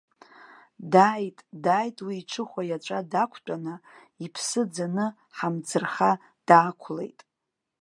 Дааит, 0.93 1.37
дааит 1.63 1.97
уи 2.05 2.15
иҽыхәа 2.21 2.61
иаҵәа 2.65 3.09
дақәтәаны, 3.11 3.75
иԥсы 4.25 4.61
ӡаны 4.73 5.05
ҳамӡырха 5.37 6.11
даақәлеит. 6.47 7.19